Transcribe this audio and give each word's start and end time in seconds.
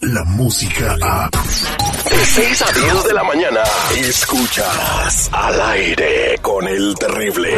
La 0.00 0.24
música 0.24 0.96
a. 1.02 1.28
De 1.28 2.24
6 2.24 2.62
a 2.62 2.72
10 2.72 3.04
de 3.04 3.12
la 3.12 3.22
mañana. 3.24 3.60
Escuchas 3.98 5.28
al 5.32 5.60
aire 5.60 6.38
con 6.40 6.66
el 6.66 6.94
terrible. 6.94 7.50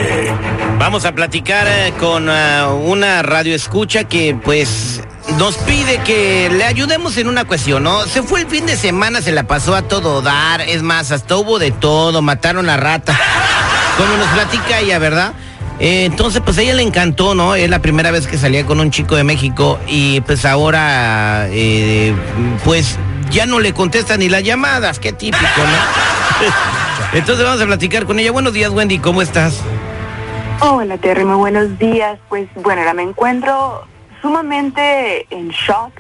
Vamos 0.79 1.05
a 1.05 1.15
platicar 1.15 1.69
eh, 1.69 1.93
con 2.01 2.29
eh, 2.29 2.65
una 2.85 3.23
radio 3.23 3.55
escucha 3.55 4.05
que 4.05 4.37
pues 4.43 5.01
nos 5.39 5.57
pide 5.59 5.99
que 6.03 6.51
le 6.51 6.65
ayudemos 6.65 7.17
en 7.19 7.29
una 7.29 7.45
cuestión, 7.45 7.85
¿no? 7.85 8.05
Se 8.07 8.25
fue 8.25 8.41
el 8.41 8.49
fin 8.49 8.67
de 8.67 8.77
semana, 8.77 9.23
se 9.23 9.31
la 9.31 9.45
pasó 9.45 9.77
a 9.77 9.83
todo 9.83 10.21
dar, 10.21 10.63
es 10.63 10.83
más, 10.83 11.13
hasta 11.13 11.37
hubo 11.37 11.61
de 11.61 11.71
todo, 11.71 12.21
mataron 12.21 12.69
a 12.69 12.77
rata. 12.77 13.17
Como 13.97 14.17
nos 14.17 14.29
platica 14.29 14.81
ella, 14.81 14.99
¿verdad? 14.99 15.35
Eh, 15.81 16.05
entonces, 16.05 16.43
pues 16.45 16.59
a 16.59 16.63
ella 16.63 16.75
le 16.75 16.83
encantó, 16.83 17.35
¿no? 17.35 17.55
Es 17.55 17.71
la 17.71 17.79
primera 17.81 18.11
vez 18.11 18.27
que 18.27 18.37
salía 18.37 18.67
con 18.67 18.81
un 18.81 18.91
chico 18.91 19.15
de 19.17 19.25
México 19.25 19.79
y 19.87 20.21
pues 20.23 20.45
ahora, 20.45 21.47
eh, 21.51 22.15
pues 22.65 22.99
ya 23.31 23.47
no 23.47 23.61
le 23.61 23.73
contesta 23.73 24.17
ni 24.17 24.29
las 24.29 24.43
llamadas, 24.43 24.99
qué 24.99 25.13
típico, 25.13 25.45
¿no? 25.57 26.49
Entonces 27.19 27.45
vamos 27.45 27.61
a 27.61 27.67
platicar 27.67 28.07
con 28.07 28.19
ella. 28.19 28.33
Buenos 28.33 28.53
días, 28.53 28.71
Wendy, 28.71 28.99
¿cómo 28.99 29.23
estás? 29.23 29.63
Hola 30.61 30.99
Terry, 30.99 31.25
muy 31.25 31.37
buenos 31.37 31.79
días. 31.79 32.19
Pues 32.29 32.49
bueno, 32.57 32.81
ahora 32.81 32.95
me 32.95 33.05
encuentro 33.05 33.87
sumamente 34.21 35.27
en 35.31 35.49
shock, 35.51 35.93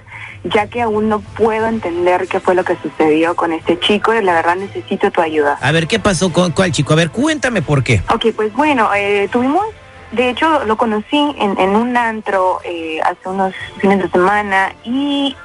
ya 0.52 0.66
que 0.66 0.82
aún 0.82 1.08
no 1.08 1.20
puedo 1.20 1.66
entender 1.66 2.26
qué 2.28 2.40
fue 2.40 2.54
lo 2.54 2.64
que 2.64 2.76
sucedió 2.76 3.34
con 3.34 3.52
este 3.52 3.78
chico 3.80 4.14
y 4.14 4.22
la 4.22 4.34
verdad 4.34 4.56
necesito 4.56 5.10
tu 5.10 5.20
ayuda. 5.20 5.58
A 5.60 5.72
ver, 5.72 5.86
¿qué 5.86 5.98
pasó 5.98 6.32
con 6.32 6.52
cuál 6.52 6.72
chico? 6.72 6.92
A 6.92 6.96
ver, 6.96 7.10
cuéntame 7.10 7.62
por 7.62 7.82
qué. 7.82 8.02
Ok, 8.12 8.26
pues 8.34 8.52
bueno, 8.54 8.90
eh, 8.94 9.28
tuvimos, 9.30 9.64
de 10.12 10.30
hecho 10.30 10.64
lo 10.64 10.76
conocí 10.76 11.34
en, 11.38 11.58
en 11.58 11.70
un 11.70 11.96
antro 11.96 12.60
eh, 12.64 13.00
hace 13.02 13.28
unos 13.28 13.54
fines 13.80 13.98
de 14.02 14.10
semana 14.10 14.72
y 14.84 15.36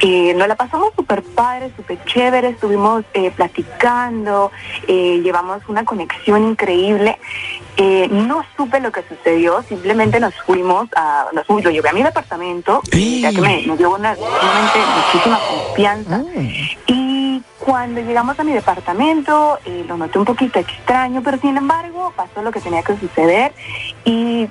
eh, 0.00 0.34
nos 0.34 0.48
la 0.48 0.54
pasamos 0.56 0.92
súper 0.94 1.22
padre, 1.22 1.70
súper 1.76 2.02
chévere, 2.04 2.48
estuvimos 2.48 3.04
eh, 3.14 3.30
platicando, 3.30 4.50
eh, 4.86 5.20
llevamos 5.22 5.62
una 5.68 5.84
conexión 5.84 6.44
increíble. 6.48 7.18
Eh, 7.76 8.08
no 8.10 8.44
supe 8.56 8.80
lo 8.80 8.90
que 8.90 9.02
sucedió, 9.08 9.62
simplemente 9.62 10.18
nos 10.18 10.34
fuimos 10.46 10.88
a, 10.96 11.26
nos 11.32 11.48
lo 11.48 11.70
llevé 11.70 11.88
a 11.88 11.92
mi 11.92 12.02
departamento, 12.02 12.80
Sí. 12.90 13.20
ya 13.20 13.30
que 13.30 13.40
me, 13.40 13.62
me 13.66 13.76
dio 13.76 13.94
una, 13.94 14.14
realmente 14.14 14.78
muchísima 14.96 15.38
confianza. 15.48 16.22
Y 16.88 17.42
cuando 17.58 18.00
llegamos 18.00 18.38
a 18.40 18.44
mi 18.44 18.52
departamento, 18.52 19.58
eh, 19.64 19.84
lo 19.86 19.96
noté 19.96 20.18
un 20.18 20.24
poquito 20.24 20.58
extraño, 20.58 21.22
pero 21.22 21.38
sin 21.38 21.56
embargo 21.56 22.12
pasó 22.16 22.42
lo 22.42 22.50
que 22.50 22.60
tenía 22.60 22.82
que 22.82 22.96
suceder 22.96 23.52
y 24.04 24.48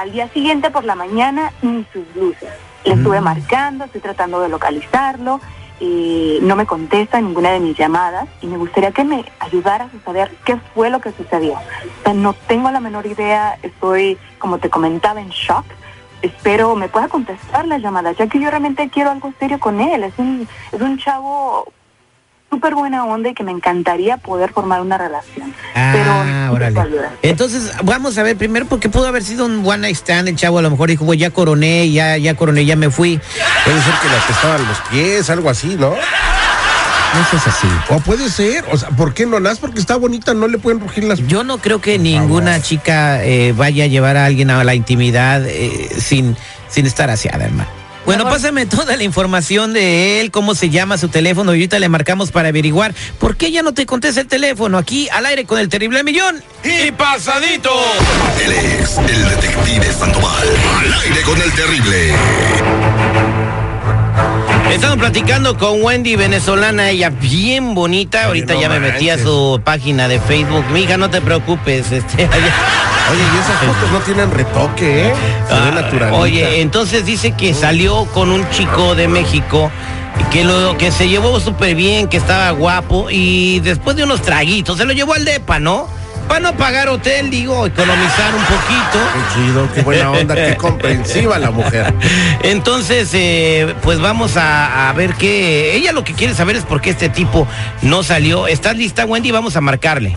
al 0.00 0.12
día 0.12 0.28
siguiente 0.28 0.70
por 0.70 0.84
la 0.84 0.94
mañana 0.94 1.52
ni 1.62 1.86
sus 1.92 2.04
luces. 2.16 2.48
Le 2.84 2.94
estuve 2.94 3.20
marcando, 3.20 3.84
estoy 3.84 4.00
tratando 4.00 4.40
de 4.40 4.48
localizarlo, 4.48 5.40
y 5.80 6.38
no 6.42 6.56
me 6.56 6.66
contesta 6.66 7.20
ninguna 7.20 7.50
de 7.52 7.60
mis 7.60 7.76
llamadas 7.76 8.28
y 8.42 8.46
me 8.46 8.58
gustaría 8.58 8.92
que 8.92 9.02
me 9.02 9.24
ayudaras 9.38 9.88
a 9.94 10.04
saber 10.04 10.30
qué 10.44 10.58
fue 10.74 10.90
lo 10.90 11.00
que 11.00 11.10
sucedió. 11.12 11.54
O 11.54 12.02
sea, 12.04 12.12
no 12.12 12.34
tengo 12.34 12.70
la 12.70 12.80
menor 12.80 13.06
idea, 13.06 13.58
estoy, 13.62 14.18
como 14.38 14.58
te 14.58 14.68
comentaba, 14.68 15.20
en 15.20 15.30
shock. 15.30 15.64
Espero 16.20 16.76
me 16.76 16.88
pueda 16.88 17.08
contestar 17.08 17.66
las 17.66 17.80
llamadas, 17.80 18.16
ya 18.18 18.26
que 18.26 18.38
yo 18.38 18.50
realmente 18.50 18.90
quiero 18.90 19.10
algo 19.10 19.32
serio 19.38 19.58
con 19.58 19.80
él. 19.80 20.04
Es 20.04 20.12
un, 20.18 20.46
es 20.70 20.80
un 20.80 20.98
chavo 20.98 21.72
súper 22.50 22.74
buena 22.74 23.04
onda 23.04 23.28
y 23.30 23.34
que 23.34 23.44
me 23.44 23.52
encantaría 23.52 24.16
poder 24.16 24.52
formar 24.52 24.80
una 24.80 24.98
relación. 24.98 25.54
Pero 25.72 26.10
Ah, 26.10 26.50
necesito 26.52 26.80
órale. 26.80 27.08
Entonces, 27.22 27.72
vamos 27.84 28.18
a 28.18 28.22
ver 28.24 28.36
primero 28.36 28.66
porque 28.66 28.88
pudo 28.88 29.06
haber 29.06 29.22
sido 29.22 29.46
un 29.46 29.64
one 29.64 29.78
night 29.78 29.96
stand. 29.96 30.28
El 30.28 30.36
chavo 30.36 30.58
a 30.58 30.62
lo 30.62 30.70
mejor 30.70 30.88
dijo, 30.90 31.04
"Güey, 31.04 31.18
ya 31.18 31.30
coroné, 31.30 31.90
ya, 31.90 32.16
ya 32.16 32.34
coroné, 32.34 32.64
ya 32.64 32.74
me 32.76 32.90
fui. 32.90 33.20
Puede 33.64 33.80
ser 33.80 33.94
que 34.02 34.08
le 34.08 34.16
apestaban 34.16 34.66
los 34.66 34.78
pies, 34.90 35.30
algo 35.30 35.48
así, 35.48 35.76
¿no? 35.78 35.94
Eso 35.94 37.36
es 37.36 37.46
así. 37.46 37.66
O 37.88 37.98
puede 38.00 38.28
ser, 38.28 38.64
o 38.70 38.76
sea, 38.76 38.88
¿por 38.90 39.14
qué 39.14 39.26
no? 39.26 39.40
Nada 39.40 39.52
más 39.54 39.58
porque 39.58 39.80
está 39.80 39.96
bonita, 39.96 40.32
no 40.32 40.46
le 40.46 40.58
pueden 40.58 40.78
rugir 40.80 41.02
las... 41.04 41.18
Yo 41.26 41.42
no 41.42 41.58
creo 41.58 41.80
que 41.80 41.98
ninguna 41.98 42.60
chica 42.62 43.24
eh, 43.24 43.52
vaya 43.56 43.84
a 43.84 43.86
llevar 43.88 44.16
a 44.16 44.26
alguien 44.26 44.48
a 44.50 44.62
la 44.62 44.74
intimidad 44.76 45.44
eh, 45.44 45.88
sin, 45.98 46.36
sin 46.68 46.86
estar 46.86 47.10
aseada, 47.10 47.44
hermano. 47.46 47.79
Bueno, 48.06 48.24
pásame 48.24 48.66
toda 48.66 48.96
la 48.96 49.04
información 49.04 49.72
de 49.72 50.20
él, 50.20 50.30
cómo 50.30 50.54
se 50.54 50.68
llama 50.70 50.98
su 50.98 51.08
teléfono 51.08 51.52
y 51.54 51.58
ahorita 51.58 51.78
le 51.78 51.88
marcamos 51.88 52.32
para 52.32 52.48
averiguar 52.48 52.92
por 53.18 53.36
qué 53.36 53.52
ya 53.52 53.62
no 53.62 53.72
te 53.72 53.86
contesta 53.86 54.20
el 54.20 54.26
teléfono 54.26 54.78
aquí 54.78 55.08
al 55.10 55.26
aire 55.26 55.44
con 55.44 55.58
el 55.60 55.68
terrible 55.68 56.02
millón. 56.02 56.42
Y 56.64 56.90
pasadito. 56.92 57.70
Él 58.44 58.52
es 58.52 58.98
el 58.98 59.28
detective 59.28 59.92
Sandoval. 59.92 60.48
Al 60.80 60.92
aire 61.04 61.22
con 61.22 61.40
el 61.40 61.52
terrible. 61.52 62.14
Estamos 64.72 64.98
platicando 64.98 65.56
con 65.58 65.82
Wendy 65.82 66.16
venezolana, 66.16 66.90
ella 66.90 67.10
bien 67.10 67.74
bonita. 67.74 68.24
Ahorita 68.26 68.54
no 68.54 68.60
ya 68.60 68.68
me 68.68 68.80
metí 68.80 69.10
a 69.10 69.18
su 69.18 69.60
página 69.64 70.08
de 70.08 70.18
Facebook. 70.20 70.64
Mija, 70.72 70.96
no 70.96 71.10
te 71.10 71.20
preocupes. 71.20 71.92
Este, 71.92 72.24
allá- 72.32 72.54
Oye, 73.10 73.20
y 73.22 73.38
esas 73.38 73.58
fotos 73.64 73.90
no 73.92 73.98
tienen 74.00 74.30
retoque, 74.30 75.08
¿eh? 75.08 75.14
Se 75.48 75.54
ve 75.54 75.60
Ah, 75.60 75.70
natural. 75.74 76.14
Oye, 76.14 76.60
entonces 76.60 77.04
dice 77.04 77.32
que 77.32 77.54
salió 77.54 78.04
con 78.06 78.30
un 78.30 78.48
chico 78.50 78.94
de 78.94 79.08
México 79.08 79.70
que 80.30 80.44
lo 80.44 80.76
que 80.76 80.92
se 80.92 81.08
llevó 81.08 81.40
súper 81.40 81.74
bien, 81.74 82.06
que 82.08 82.16
estaba 82.16 82.50
guapo 82.50 83.08
y 83.10 83.60
después 83.60 83.96
de 83.96 84.04
unos 84.04 84.20
traguitos 84.22 84.76
se 84.78 84.84
lo 84.84 84.92
llevó 84.92 85.14
al 85.14 85.24
depa, 85.24 85.58
¿no? 85.58 85.88
Para 86.28 86.40
no 86.40 86.56
pagar 86.56 86.88
hotel, 86.88 87.28
digo, 87.30 87.66
economizar 87.66 88.32
un 88.32 88.44
poquito. 88.44 88.98
Qué 89.12 89.34
chido, 89.34 89.68
qué 89.74 89.82
buena 89.82 90.12
onda, 90.12 90.36
qué 90.36 90.56
comprensiva 90.56 91.38
la 91.40 91.50
mujer. 91.50 91.92
Entonces, 92.44 93.10
eh, 93.14 93.74
pues 93.82 93.98
vamos 94.00 94.36
a, 94.36 94.88
a 94.88 94.92
ver 94.92 95.14
qué. 95.14 95.74
Ella 95.74 95.90
lo 95.90 96.04
que 96.04 96.12
quiere 96.12 96.32
saber 96.34 96.54
es 96.54 96.64
por 96.64 96.80
qué 96.80 96.90
este 96.90 97.08
tipo 97.08 97.48
no 97.82 98.04
salió. 98.04 98.46
¿Estás 98.46 98.76
lista, 98.76 99.04
Wendy? 99.06 99.32
Vamos 99.32 99.56
a 99.56 99.60
marcarle. 99.60 100.14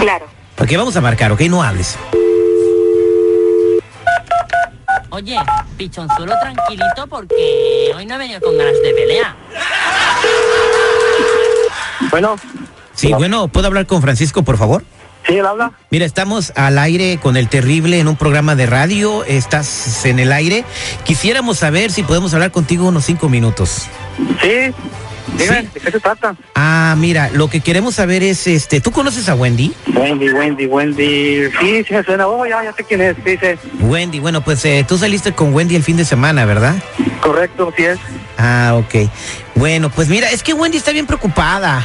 Claro. 0.00 0.26
Ok, 0.60 0.72
vamos 0.76 0.96
a 0.96 1.00
marcar, 1.00 1.32
¿ok? 1.32 1.40
No 1.42 1.62
hables. 1.62 1.96
Oye, 5.10 5.36
pichonzuelo 5.76 6.32
tranquilito 6.40 7.06
porque 7.08 7.92
hoy 7.96 8.06
no 8.06 8.14
he 8.14 8.18
venido 8.18 8.40
con 8.40 8.56
ganas 8.56 8.74
de 8.82 8.92
pelear. 8.94 9.34
Bueno, 12.10 12.36
Sí, 12.94 13.12
bueno, 13.12 13.46
¿puedo 13.48 13.68
hablar 13.68 13.86
con 13.86 14.02
Francisco, 14.02 14.42
por 14.42 14.56
favor? 14.58 14.82
sí, 15.26 15.34
él 15.36 15.46
habla. 15.46 15.72
Mira, 15.90 16.04
estamos 16.04 16.52
al 16.56 16.78
aire 16.78 17.18
con 17.22 17.36
el 17.36 17.48
terrible 17.48 18.00
en 18.00 18.08
un 18.08 18.16
programa 18.16 18.54
de 18.56 18.66
radio. 18.66 19.24
Estás 19.24 20.04
en 20.04 20.18
el 20.18 20.32
aire. 20.32 20.64
Quisiéramos 21.04 21.58
saber 21.58 21.92
si 21.92 22.02
podemos 22.02 22.34
hablar 22.34 22.50
contigo 22.50 22.88
unos 22.88 23.04
cinco 23.04 23.28
minutos. 23.28 23.86
Sí, 24.40 24.72
dime, 25.36 25.62
Sí. 25.62 25.68
¿de 25.74 25.80
qué 25.80 25.90
se 25.90 26.00
trata? 26.00 26.34
Ah, 26.54 26.94
mira, 26.98 27.30
lo 27.32 27.48
que 27.48 27.60
queremos 27.60 27.94
saber 27.96 28.22
es, 28.22 28.46
este, 28.46 28.80
¿tú 28.80 28.90
conoces 28.90 29.28
a 29.28 29.34
Wendy? 29.34 29.72
Wendy, 29.94 30.30
Wendy, 30.30 30.66
Wendy. 30.66 31.50
Sí, 31.60 31.84
sí 31.84 31.94
me 31.94 32.02
suena. 32.02 32.26
Oh, 32.28 32.46
ya, 32.46 32.62
ya 32.64 32.72
sé 32.72 32.84
quién 32.84 33.00
es. 33.00 33.16
Sí, 33.24 33.36
sí. 33.40 33.68
Wendy, 33.80 34.20
bueno, 34.20 34.40
pues 34.42 34.64
eh, 34.64 34.84
tú 34.86 34.96
saliste 34.98 35.32
con 35.32 35.52
Wendy 35.54 35.76
el 35.76 35.82
fin 35.82 35.96
de 35.96 36.04
semana, 36.04 36.44
¿verdad? 36.44 36.76
Correcto, 37.20 37.72
sí 37.76 37.84
es. 37.84 37.98
Ah, 38.38 38.74
ok. 38.78 39.10
Bueno, 39.54 39.90
pues 39.90 40.08
mira, 40.08 40.30
es 40.30 40.42
que 40.42 40.52
Wendy 40.54 40.78
está 40.78 40.92
bien 40.92 41.06
preocupada. 41.06 41.84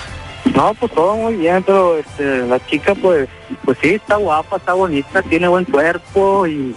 No, 0.54 0.74
pues 0.76 0.92
todo 0.92 1.16
muy 1.16 1.36
bien, 1.36 1.64
pero 1.64 1.98
este, 1.98 2.40
la 2.46 2.64
chica, 2.68 2.94
pues, 2.96 3.28
pues 3.64 3.78
sí, 3.82 3.92
está 3.96 4.18
guapa, 4.18 4.58
está 4.58 4.74
bonita, 4.74 5.22
tiene 5.24 5.48
buen 5.48 5.64
cuerpo 5.66 6.46
y... 6.46 6.76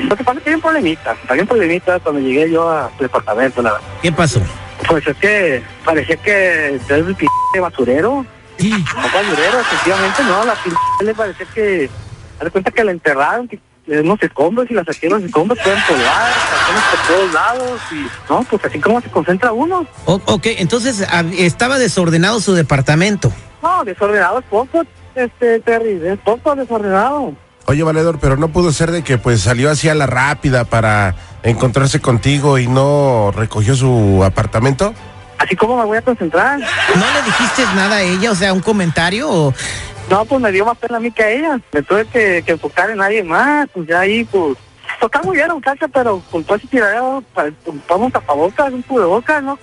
Lo 0.00 0.14
que 0.14 0.22
pasa 0.22 0.38
es 0.38 0.44
que 0.44 0.50
hay 0.50 0.54
un 0.56 0.60
problemita, 0.60 1.16
hay 1.28 1.40
un 1.40 1.46
problemita 1.46 1.98
cuando 2.00 2.20
llegué 2.20 2.50
yo 2.50 2.70
a 2.70 2.90
su 2.96 3.02
departamento, 3.02 3.62
la 3.62 3.72
verdad. 3.72 3.86
¿Qué 4.02 4.12
pasó? 4.12 4.40
Pues 4.88 5.06
es 5.06 5.16
que 5.16 5.62
parecía 5.84 6.16
que 6.16 6.76
es 6.76 6.90
el 6.90 7.14
p 7.16 7.26
basurero. 7.60 8.24
No 8.58 9.02
basurero, 9.02 9.60
efectivamente, 9.60 10.22
no, 10.24 10.44
la 10.44 10.54
p 10.54 10.70
le 11.04 11.14
parecía 11.14 11.46
que... 11.54 11.90
Haz 12.38 12.44
de 12.44 12.50
cuenta 12.50 12.70
que 12.70 12.84
la 12.84 12.90
enterraron, 12.92 13.48
que 13.48 13.58
unos 13.86 14.22
escombros 14.22 14.70
y 14.70 14.74
la 14.74 14.84
saqué 14.84 15.08
los 15.08 15.22
escombros, 15.22 15.58
pueden 15.60 15.78
tachones 15.80 16.82
por 16.90 17.16
todos 17.16 17.32
lados 17.32 17.80
y... 17.92 18.06
No, 18.30 18.42
pues 18.50 18.64
así 18.64 18.78
como 18.80 19.00
se 19.00 19.10
concentra 19.10 19.52
uno. 19.52 19.86
O- 20.04 20.20
ok, 20.26 20.46
entonces 20.58 21.06
ah, 21.10 21.24
estaba 21.38 21.78
desordenado 21.78 22.40
su 22.40 22.54
departamento. 22.54 23.32
No, 23.62 23.84
desordenado 23.84 24.40
es 24.40 24.44
poco, 24.46 24.82
este, 25.14 25.60
Terry, 25.60 26.00
es 26.06 26.18
poco 26.18 26.54
desordenado. 26.54 27.34
Oye, 27.68 27.82
Valedor, 27.82 28.18
pero 28.20 28.36
no 28.36 28.48
pudo 28.48 28.72
ser 28.72 28.92
de 28.92 29.02
que 29.02 29.18
pues 29.18 29.40
salió 29.40 29.70
así 29.70 29.88
a 29.88 29.94
la 29.94 30.06
rápida 30.06 30.64
para 30.64 31.16
encontrarse 31.42 32.00
contigo 32.00 32.58
y 32.58 32.68
no 32.68 33.32
recogió 33.34 33.74
su 33.74 34.22
apartamento. 34.24 34.94
Así 35.38 35.56
como 35.56 35.76
me 35.76 35.84
voy 35.84 35.98
a 35.98 36.02
concentrar. 36.02 36.58
¿No 36.60 36.64
le 37.12 37.22
dijiste 37.24 37.64
nada 37.74 37.96
a 37.96 38.02
ella? 38.02 38.30
O 38.30 38.34
sea, 38.34 38.52
un 38.52 38.60
comentario 38.60 39.28
o... 39.28 39.54
No, 40.08 40.24
pues 40.24 40.40
me 40.40 40.52
dio 40.52 40.64
más 40.64 40.78
pena 40.78 40.98
a 40.98 41.00
mí 41.00 41.10
que 41.10 41.24
a 41.24 41.30
ella. 41.30 41.60
Me 41.72 41.82
tuve 41.82 42.06
que, 42.06 42.42
que 42.46 42.52
enfocar 42.52 42.90
en 42.90 42.98
nadie 42.98 43.24
más. 43.24 43.68
Pues 43.74 43.88
ya 43.88 44.00
ahí, 44.00 44.24
pues, 44.24 44.56
Toca 45.00 45.22
muy 45.22 45.36
bien, 45.36 45.48
muchacha, 45.52 45.88
pero 45.88 46.22
con 46.30 46.42
todo 46.44 46.56
ese 46.56 46.66
tiradero, 46.68 47.22
un 47.96 48.10
tapabocas, 48.10 48.72
un 48.72 48.82
cubrebocas, 48.82 49.42
¿no? 49.42 49.58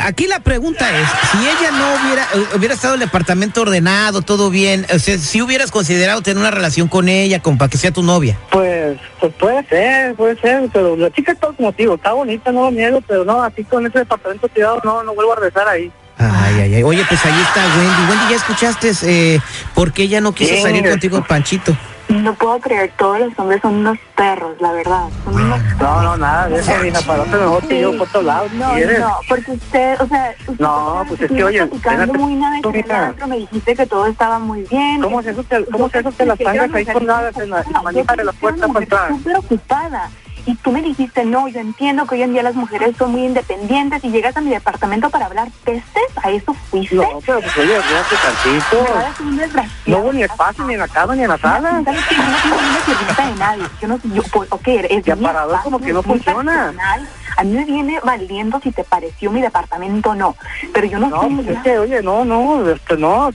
Aquí 0.00 0.26
la 0.26 0.40
pregunta 0.40 0.88
es, 0.98 1.08
si 1.32 1.38
ella 1.38 1.70
no 1.70 1.94
hubiera, 1.94 2.22
eh, 2.34 2.56
hubiera 2.56 2.74
estado 2.74 2.94
el 2.94 3.00
departamento 3.00 3.62
ordenado, 3.62 4.22
todo 4.22 4.50
bien, 4.50 4.86
o 4.92 4.98
sea, 4.98 5.18
si 5.18 5.42
hubieras 5.42 5.70
considerado 5.70 6.22
tener 6.22 6.38
una 6.40 6.50
relación 6.50 6.88
con 6.88 7.08
ella, 7.08 7.40
con 7.40 7.58
para 7.58 7.68
que 7.68 7.78
sea 7.78 7.90
tu 7.90 8.02
novia. 8.02 8.38
Pues, 8.50 8.98
pues 9.20 9.34
puede 9.34 9.64
ser, 9.66 10.14
puede 10.14 10.40
ser, 10.40 10.68
pero 10.72 10.96
la 10.96 11.10
chica 11.10 11.32
está 11.32 11.48
como 11.48 11.72
digo, 11.72 11.94
está 11.94 12.12
bonita, 12.12 12.50
no 12.50 12.62
lo 12.62 12.70
niego, 12.70 13.00
pero 13.06 13.24
no, 13.24 13.42
así 13.42 13.64
con 13.64 13.86
ese 13.86 13.98
departamento 14.00 14.48
tirado, 14.48 14.80
no, 14.84 15.02
no 15.02 15.14
vuelvo 15.14 15.32
a 15.32 15.36
regresar 15.36 15.68
ahí. 15.68 15.92
Ay, 16.16 16.60
ay, 16.60 16.74
ay. 16.76 16.82
Oye, 16.84 17.04
pues 17.08 17.24
ahí 17.24 17.42
está 17.42 17.60
Wendy. 17.76 18.10
Wendy, 18.10 18.30
¿ya 18.30 18.36
escuchaste 18.36 18.92
eh, 19.02 19.40
por 19.74 19.92
qué 19.92 20.04
ella 20.04 20.20
no 20.20 20.32
quiso 20.32 20.54
Sí, 20.54 20.62
salir 20.62 20.88
contigo, 20.88 21.24
Panchito? 21.26 21.76
No 22.08 22.34
puedo 22.34 22.60
creer, 22.60 22.92
todos 22.98 23.18
los 23.18 23.38
hombres 23.38 23.60
son 23.62 23.74
unos 23.76 23.98
perros, 24.16 24.56
la 24.60 24.72
verdad. 24.72 25.08
Son 25.24 25.34
unos 25.34 25.60
No, 25.80 26.02
no, 26.02 26.16
nada 26.16 26.48
de 26.48 26.60
eso, 26.60 26.72
mija, 26.82 27.00
para 27.00 27.24
mejor 27.24 27.66
que 27.66 27.80
yo 27.80 27.96
por 27.96 28.08
todos 28.08 28.24
lados, 28.24 28.50
si 28.50 28.56
No, 28.58 28.72
quieres. 28.74 29.00
no, 29.00 29.16
porque 29.28 29.52
usted, 29.52 30.00
o 30.00 30.06
sea, 30.06 30.34
usted 30.46 30.60
No, 30.60 31.04
pues 31.08 31.20
es 31.22 31.30
que, 31.32 31.44
oye, 31.44 31.66
platicando 31.66 32.14
muy 32.14 32.34
de 32.34 32.70
mija. 32.82 32.98
adentro, 32.98 33.26
me 33.26 33.36
dijiste 33.38 33.74
que 33.76 33.86
todo 33.86 34.06
estaba 34.06 34.38
muy 34.38 34.62
bien. 34.62 35.00
¿Cómo 35.02 35.20
es 35.20 35.26
eso 35.26 35.44
que, 35.48 35.64
cómo 35.66 35.86
es 35.86 35.94
eso 35.94 36.16
que 36.16 36.26
las 36.26 36.38
tangas 36.38 36.74
ahí 36.74 36.86
colgadas 36.86 37.36
en 37.38 37.50
la, 37.50 37.64
manija 37.82 38.16
de 38.16 38.24
la 38.24 38.32
puerta 38.32 38.68
para 38.68 38.80
entrar? 38.80 39.08
súper 39.08 39.36
ocupada. 39.38 40.10
Y 40.46 40.54
tú 40.56 40.72
me 40.72 40.82
dijiste, 40.82 41.24
no, 41.24 41.48
yo 41.48 41.60
entiendo 41.60 42.06
que 42.06 42.16
hoy 42.16 42.22
en 42.22 42.32
día 42.32 42.42
las 42.42 42.54
mujeres 42.54 42.96
son 42.98 43.12
muy 43.12 43.24
independientes 43.24 44.04
y 44.04 44.10
llegas 44.10 44.36
a 44.36 44.40
mi 44.40 44.50
departamento 44.50 45.08
para 45.08 45.26
hablar 45.26 45.48
pestes, 45.64 46.02
¿a 46.22 46.30
eso 46.30 46.52
fuiste? 46.70 46.96
No, 46.96 47.20
pero 47.24 47.40
pues 47.40 47.56
oye, 47.56 47.78
tantito. 48.22 49.66
No 49.86 49.98
hubo 49.98 50.12
ni 50.12 50.22
espacio 50.22 50.64
ni 50.64 50.74
en 50.74 50.80
la 50.80 50.88
cama 50.88 51.14
ni 51.14 51.22
en 51.22 51.28
la 51.28 51.38
sala. 51.38 51.82
¿Sabes 51.84 52.04
qué? 52.08 52.14
Yo 52.14 52.22
no 52.22 53.14
tengo 53.16 53.30
de 53.30 53.38
nadie. 53.38 53.64
Yo 53.80 53.88
no 53.88 53.98
yo, 54.04 54.22
pues, 54.32 54.52
ok, 54.52 54.68
es 54.68 55.06
mi 55.06 55.26
como 55.62 55.80
que 55.80 55.92
no 55.92 56.02
funciona. 56.02 56.52
personal. 56.52 57.08
A 57.36 57.42
mí 57.42 57.52
me 57.52 57.64
viene 57.64 58.00
valiendo 58.04 58.60
si 58.60 58.70
te 58.70 58.84
pareció 58.84 59.30
mi 59.30 59.40
departamento 59.40 60.10
o 60.10 60.14
no. 60.14 60.36
Pero 60.72 60.86
yo 60.86 60.98
no, 60.98 61.08
No, 61.08 61.22
sé 61.22 61.28
pues 61.34 61.48
es 61.48 61.62
que, 61.62 61.78
oye, 61.78 62.02
no, 62.02 62.24
no, 62.24 62.68
este, 62.70 62.96
no, 62.96 63.30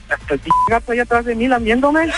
gato 0.68 0.92
atrás 0.92 1.24
de 1.24 1.34
mí 1.34 1.48
lamiéndome. 1.48 2.10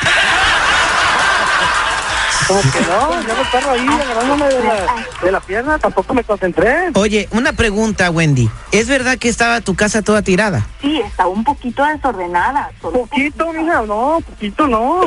Como 2.52 2.72
que 2.72 2.80
no, 2.82 3.22
yo 3.22 3.40
el 3.40 3.48
perro 3.50 3.70
ahí 3.70 3.86
agarrándome 3.88 4.46
de 4.46 4.62
la, 4.64 4.74
de 5.22 5.32
la 5.32 5.40
pierna, 5.40 5.78
tampoco 5.78 6.12
me 6.12 6.22
concentré. 6.22 6.90
Oye, 6.94 7.28
una 7.32 7.52
pregunta, 7.54 8.10
Wendy. 8.10 8.50
¿Es 8.72 8.88
verdad 8.88 9.16
que 9.18 9.28
estaba 9.30 9.60
tu 9.62 9.74
casa 9.74 10.02
toda 10.02 10.20
tirada? 10.22 10.66
Sí, 10.80 11.00
estaba 11.00 11.30
un 11.30 11.44
poquito 11.44 11.84
desordenada. 11.84 12.70
solo 12.80 13.00
un 13.00 13.08
Poquito, 13.08 13.52
mija, 13.52 13.82
no, 13.82 14.18
poquito 14.28 14.66
no. 14.66 15.00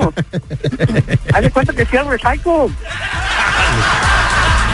Haz 1.33 1.41
de 1.41 1.51
cuenta 1.51 1.73
que 1.73 1.85
sí 1.85 1.97
al 1.97 2.07
recycle. 2.07 2.69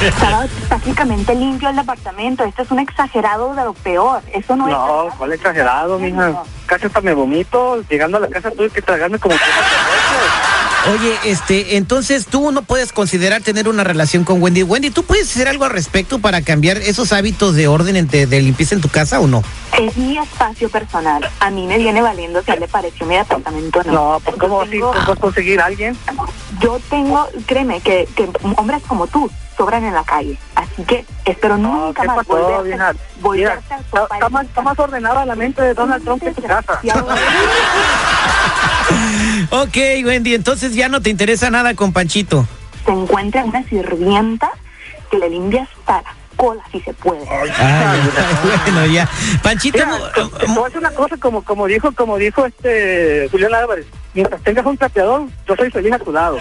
Estaba 0.01 0.45
prácticamente 0.67 1.35
limpio 1.35 1.69
el 1.69 1.75
departamento. 1.75 2.43
Esto 2.43 2.63
es 2.63 2.71
un 2.71 2.79
exagerado 2.79 3.53
de 3.53 3.63
lo 3.65 3.73
peor. 3.73 4.21
Eso 4.33 4.55
no, 4.55 4.67
No, 4.67 5.07
es. 5.09 5.13
cuál 5.15 5.33
exagerado, 5.33 5.99
mija. 5.99 6.41
Casi 6.65 6.87
hasta 6.87 7.01
me 7.01 7.13
vomito. 7.13 7.83
Llegando 7.89 8.17
a 8.17 8.21
la 8.21 8.27
casa 8.27 8.49
tuve 8.49 8.69
que 8.69 8.81
tragarme 8.81 9.19
como. 9.19 9.35
Oye, 10.89 11.15
este, 11.25 11.77
entonces 11.77 12.25
tú 12.25 12.51
no 12.51 12.63
puedes 12.63 12.91
considerar 12.91 13.43
tener 13.43 13.67
una 13.69 13.83
relación 13.83 14.23
con 14.23 14.41
Wendy. 14.41 14.63
Wendy, 14.63 14.89
¿tú 14.89 15.03
puedes 15.03 15.29
hacer 15.29 15.47
algo 15.47 15.63
al 15.65 15.69
respecto 15.71 16.17
para 16.17 16.41
cambiar 16.41 16.77
esos 16.77 17.13
hábitos 17.13 17.53
de 17.55 17.67
orden 17.67 17.95
en- 17.95 18.07
de, 18.07 18.25
de 18.25 18.41
limpieza 18.41 18.73
en 18.73 18.81
tu 18.81 18.89
casa 18.89 19.19
o 19.19 19.27
no? 19.27 19.43
Es 19.79 19.95
mi 19.95 20.17
espacio 20.17 20.69
personal. 20.69 21.29
A 21.39 21.51
mí 21.51 21.67
me 21.67 21.77
viene 21.77 22.01
valiendo 22.01 22.41
si 22.41 22.49
a 22.49 22.55
él 22.55 22.61
le 22.61 22.67
pareció 22.67 23.05
mi 23.05 23.15
departamento 23.15 23.79
o 23.79 23.83
no. 23.83 23.91
No, 23.93 24.19
pues 24.25 24.35
cómo 24.37 24.61
así, 24.63 24.71
tengo- 24.71 24.91
¿Cómo 24.91 25.05
vas 25.07 25.17
a 25.17 25.21
conseguir 25.21 25.61
a 25.61 25.65
alguien? 25.65 25.95
Yo 26.59 26.79
tengo, 26.89 27.27
créeme, 27.45 27.79
que, 27.81 28.09
que 28.15 28.27
hombres 28.57 28.81
como 28.87 29.05
tú 29.05 29.29
sobran 29.55 29.83
en 29.83 29.93
la 29.93 30.03
calle. 30.03 30.39
Así 30.55 30.83
que 30.83 31.05
espero 31.25 31.57
No, 31.57 31.85
nunca 31.87 32.01
¿qué 32.01 32.07
más 32.07 32.25
volverte 32.25 32.73
a 32.73 32.93
está 34.41 34.61
más 34.63 34.79
ordenada 34.79 35.25
la 35.27 35.35
mente 35.35 35.61
de 35.61 35.75
Donald 35.75 36.03
Trump 36.03 36.23
que 36.23 36.31
tu 36.31 36.41
casa. 36.41 36.79
Ok, 39.49 39.77
Wendy, 40.05 40.35
entonces 40.35 40.73
ya 40.75 40.89
no 40.89 41.01
te 41.01 41.09
interesa 41.09 41.49
nada 41.49 41.73
con 41.75 41.93
Panchito. 41.93 42.47
Se 42.85 42.91
encuentra 42.91 43.43
una 43.43 43.63
sirvienta 43.63 44.51
que 45.09 45.17
le 45.17 45.29
limpia 45.29 45.63
hasta 45.63 46.01
la 46.01 46.15
cola 46.35 46.63
si 46.71 46.79
se 46.81 46.93
puede. 46.93 47.27
Ay, 47.29 47.49
bueno, 48.71 48.85
ya. 48.87 49.09
Panchito, 49.43 49.79
Mira, 49.79 49.95
a 49.95 50.63
decir 50.65 50.79
una 50.79 50.91
cosa 50.91 51.17
como 51.17 51.43
como 51.43 51.67
dijo 51.67 51.91
como 51.93 52.17
dijo 52.17 52.45
este 52.45 53.27
Julián 53.31 53.53
Álvarez. 53.53 53.85
Mientras 54.13 54.41
tengas 54.41 54.65
un 54.65 54.77
trapeador, 54.77 55.27
yo 55.47 55.55
soy 55.55 55.71
feliz 55.71 55.93
a 55.93 55.99
tu 55.99 56.11
lado. 56.11 56.37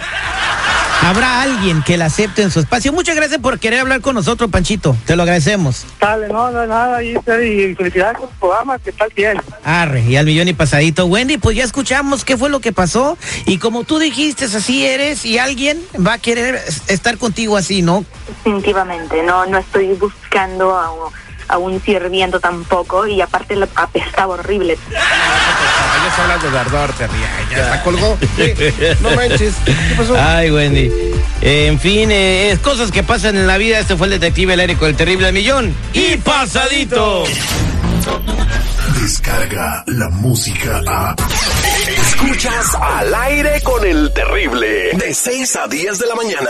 Habrá 1.01 1.41
alguien 1.41 1.81
que 1.83 1.97
la 1.97 2.05
acepte 2.05 2.41
en 2.41 2.51
su 2.51 2.59
espacio. 2.59 2.93
Muchas 2.93 3.15
gracias 3.15 3.39
por 3.41 3.59
querer 3.59 3.79
hablar 3.81 4.01
con 4.01 4.15
nosotros, 4.15 4.49
Panchito. 4.49 4.95
Te 5.05 5.15
lo 5.15 5.23
agradecemos. 5.23 5.85
Dale, 5.99 6.27
no, 6.27 6.51
no, 6.51 6.65
nada, 6.67 7.03
y, 7.03 7.11
y 7.11 7.75
felicidades 7.75 8.17
por 8.19 8.29
tu 8.29 8.35
programa, 8.39 8.79
que 8.79 8.91
tal 8.91 9.09
bien. 9.15 9.41
Arre, 9.63 10.01
y 10.01 10.15
al 10.15 10.25
millón 10.25 10.47
y 10.47 10.53
pasadito. 10.53 11.05
Wendy, 11.05 11.37
pues 11.37 11.57
ya 11.57 11.63
escuchamos 11.63 12.23
qué 12.25 12.37
fue 12.37 12.49
lo 12.49 12.59
que 12.59 12.71
pasó. 12.71 13.17
Y 13.45 13.57
como 13.57 13.83
tú 13.83 13.99
dijiste, 13.99 14.45
así 14.45 14.85
eres 14.85 15.25
y 15.25 15.37
alguien 15.39 15.81
va 16.05 16.13
a 16.13 16.17
querer 16.19 16.55
es- 16.67 16.83
estar 16.89 17.17
contigo 17.17 17.57
así, 17.57 17.81
¿no? 17.81 18.05
Definitivamente, 18.27 19.23
no, 19.23 19.45
no 19.45 19.57
estoy 19.57 19.87
buscando 19.93 20.75
a, 20.77 20.91
un- 20.91 21.11
a 21.47 21.57
un 21.57 21.81
sirviento 21.81 22.39
tampoco 22.39 23.07
y 23.07 23.21
aparte 23.21 23.55
la 23.55 23.67
apestaba 23.75 24.35
horrible. 24.35 24.77
Está 26.09 26.23
hablando 26.23 26.51
de 26.51 26.59
ardor, 26.59 26.93
te 26.93 27.07
ría. 27.07 27.29
Ya 27.51 27.69
la 27.69 27.83
colgó. 27.83 28.17
Sí, 28.35 28.53
No 29.01 29.11
manches. 29.15 29.53
¿Qué 29.65 29.73
pasó? 29.95 30.15
Ay, 30.19 30.51
Wendy. 30.51 30.91
Eh, 31.41 31.67
en 31.67 31.79
fin, 31.79 32.11
eh, 32.11 32.51
es 32.51 32.59
cosas 32.59 32.91
que 32.91 33.01
pasan 33.03 33.37
en 33.37 33.47
la 33.47 33.57
vida. 33.57 33.79
Este 33.79 33.95
fue 33.95 34.07
el 34.07 34.11
detective 34.19 34.53
El 34.53 34.59
Érico, 34.59 34.87
el 34.87 34.95
terrible 34.95 35.27
al 35.27 35.33
millón. 35.33 35.73
Y 35.93 36.17
pasadito. 36.17 37.23
Descarga 39.01 39.83
la 39.87 40.09
música 40.09 40.81
a. 40.87 41.15
Escuchas 41.87 42.75
al 42.79 43.13
aire 43.15 43.61
con 43.61 43.85
el 43.85 44.11
terrible. 44.13 44.91
De 44.93 45.13
6 45.13 45.55
a 45.55 45.67
10 45.67 45.97
de 45.99 46.07
la 46.07 46.15
mañana. 46.15 46.49